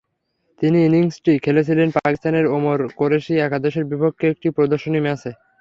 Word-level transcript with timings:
তিনি 0.61 0.77
ইনিংসটি 0.85 1.33
খেলেছিলেন 1.45 1.87
পাকিস্তানের 1.97 2.45
ওমর 2.55 2.79
কোরেশী 2.99 3.33
একাদশের 3.39 3.85
বিপক্ষে 3.91 4.25
একটি 4.27 4.47
প্রদর্শনী 4.57 4.99
ম্যাচে। 5.01 5.31